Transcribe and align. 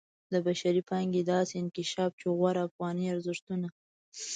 د 0.31 0.33
بشري 0.45 0.81
پانګې 0.89 1.21
داسې 1.33 1.53
انکشاف 1.57 2.11
چې 2.19 2.27
غوره 2.37 2.61
افغاني 2.67 3.05
ارزښتونو 3.13 3.67